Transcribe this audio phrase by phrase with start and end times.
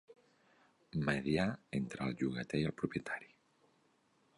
[1.09, 1.47] Mediar
[1.83, 3.33] entre el llogater i el propietari.